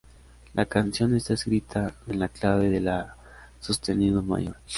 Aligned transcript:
La 0.55 0.65
canción 0.65 1.15
está 1.15 1.35
escrita 1.35 1.93
en 2.07 2.17
la 2.17 2.27
clave 2.27 2.71
de 2.71 2.79
la 2.81 3.15
sostenido 3.59 4.23
mayor. 4.23 4.55